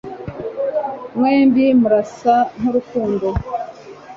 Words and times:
mwembi 1.15 1.65
murasa 1.79 2.35
nkurukundo 2.59 3.29